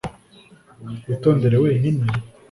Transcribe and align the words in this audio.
witondere 1.07 1.55
wenyine 1.63 2.05